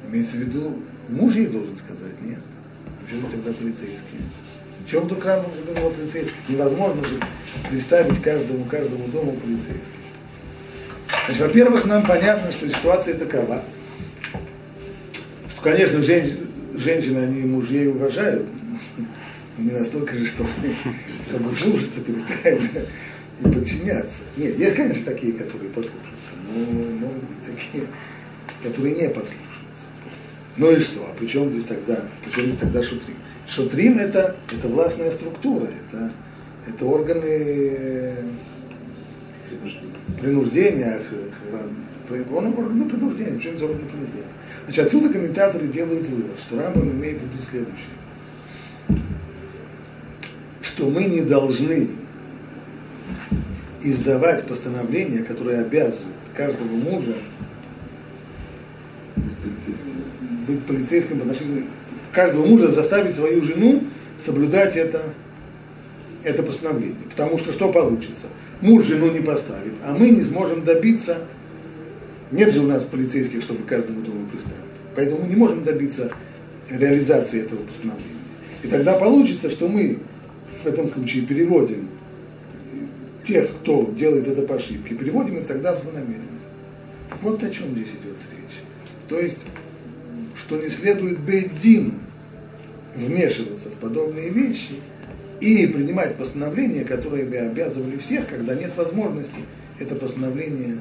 [0.08, 2.40] Имеется в виду, муж ей должен сказать, нет?
[3.04, 4.22] Почему тогда полицейские?
[4.90, 6.36] Чего вдруг Рамбам заговорил о полицейских?
[6.48, 7.20] Невозможно же
[7.68, 10.00] представить каждому, каждому дому полицейских.
[11.26, 13.62] Значит, во-первых, нам понятно, что ситуация такова,
[15.62, 16.36] конечно, женщ-
[16.74, 18.46] женщины, они мужей уважают,
[19.58, 20.48] но не настолько же, чтобы,
[21.28, 22.60] чтобы слушаться, перестать
[23.40, 24.22] и подчиняться.
[24.36, 26.64] Нет, есть, конечно, такие, которые послушаются, но
[27.06, 27.84] могут быть такие,
[28.62, 29.36] которые не послушаются.
[30.56, 31.06] Ну и что?
[31.10, 33.16] А при чем здесь тогда, при чем здесь тогда шутрим?
[33.48, 36.12] Шутрим это, это властная структура, это,
[36.68, 38.24] это органы э,
[40.20, 41.16] принуждения, х-
[41.50, 44.26] х- он органы принуждения, причем здесь органы принуждения.
[44.64, 47.86] Значит, отсюда комментаторы делают вывод, что Рамбам имеет в виду следующее,
[50.62, 51.88] что мы не должны
[53.82, 57.14] издавать постановления, которые обязывают каждого мужа
[60.46, 61.64] быть полицейским по отношению
[62.12, 63.84] каждого мужа заставить свою жену
[64.18, 65.02] соблюдать это,
[66.24, 67.06] это постановление.
[67.08, 68.26] Потому что что получится?
[68.60, 71.18] Муж жену не поставит, а мы не сможем добиться,
[72.30, 74.56] нет же у нас полицейских, чтобы каждому дому приставить.
[74.94, 76.12] Поэтому мы не можем добиться
[76.70, 78.14] реализации этого постановления.
[78.62, 79.98] И тогда получится, что мы
[80.62, 81.88] в этом случае переводим
[83.24, 86.28] тех, кто делает это по ошибке, переводим их тогда в.
[87.22, 88.62] Вот о чем здесь идет речь.
[89.08, 89.44] То есть,
[90.34, 91.94] что не следует Бейдину
[92.94, 94.74] вмешиваться в подобные вещи
[95.40, 99.40] и принимать постановления, которые бы обязывали всех, когда нет возможности
[99.78, 100.78] это постановление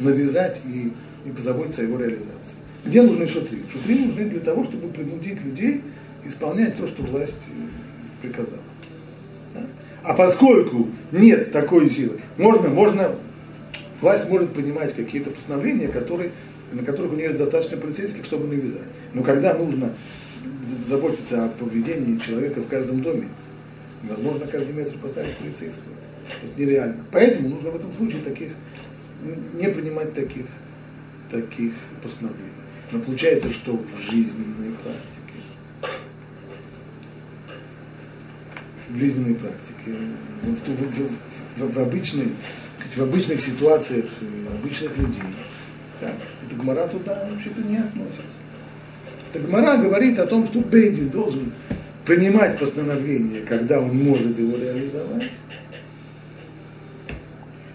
[0.00, 0.92] навязать и,
[1.24, 2.56] и позаботиться о его реализации.
[2.84, 3.62] Где нужны шутри?
[3.72, 5.82] Шутри нужны для того, чтобы принудить людей
[6.24, 8.62] исполнять то, что власть э, приказала.
[10.06, 13.16] А поскольку нет такой силы, можно, можно,
[14.00, 16.30] власть может принимать какие-то постановления, которые,
[16.72, 18.86] на которых у нее есть достаточно полицейских, чтобы навязать.
[19.14, 19.94] Но когда нужно
[20.86, 23.28] заботиться о поведении человека в каждом доме,
[24.04, 25.92] невозможно каждый метр поставить полицейского.
[26.44, 26.96] Это нереально.
[27.10, 28.50] Поэтому нужно в этом случае таких,
[29.54, 30.46] не принимать таких,
[31.30, 31.72] таких
[32.02, 32.52] постановлений.
[32.92, 35.40] Но получается, что в жизненной практике,
[38.88, 39.96] в жизненной практике,
[40.42, 42.28] в, в, в, в, обычной,
[42.94, 44.06] в обычных ситуациях
[44.56, 45.22] обычных людей,
[46.00, 46.14] так,
[46.46, 48.22] это гмара туда вообще-то не относится.
[49.32, 51.52] Это гмара говорит о том, что Бейдин должен
[52.04, 55.30] принимать постановление, когда он может его реализовать,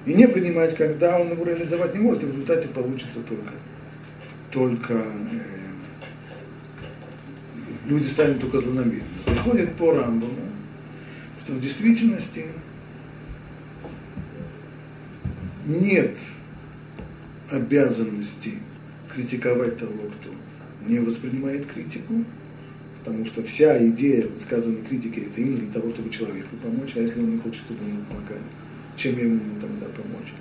[0.06, 3.52] и не принимать, когда он его реализовать не может, и в результате получится только
[4.52, 5.62] только э,
[7.86, 9.04] люди станут только злонамеренными.
[9.26, 10.34] Выходит по Рамбаму,
[11.40, 12.46] что в действительности
[15.66, 16.18] нет
[17.50, 18.54] обязанности
[19.14, 20.34] критиковать того, кто
[20.88, 22.24] не воспринимает критику,
[23.00, 27.20] потому что вся идея высказывания критики это именно для того, чтобы человеку помочь, а если
[27.20, 28.42] он не хочет, чтобы ему помогали,
[29.02, 30.34] чем я ему тогда помочь?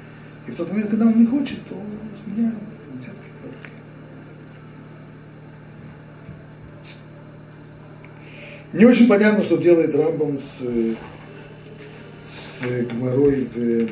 [0.46, 2.52] И в тот момент, когда он не хочет, то с меня
[8.72, 10.60] Не очень понятно, что делает Рамбам с,
[12.24, 13.88] с Гмарой в,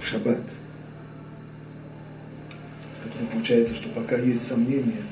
[0.00, 0.40] в Шаббат.
[2.92, 5.02] С которым получается, что пока есть сомнения,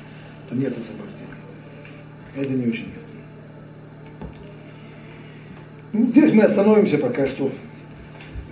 [0.49, 1.21] то нет освобождения.
[2.35, 3.21] Это не очень ясно.
[5.93, 7.53] Ну, здесь мы остановимся пока что.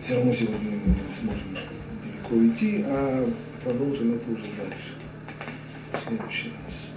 [0.08, 1.54] Все равно сегодня мы не сможем
[2.02, 3.30] далеко идти, а
[3.62, 4.96] продолжим это уже дальше.
[5.92, 6.87] В следующий раз.